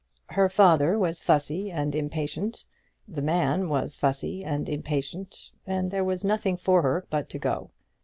[0.29, 2.65] Her father was fussy and impatient,
[3.07, 7.69] the man was fussy and impatient; and there was nothing for her but to go.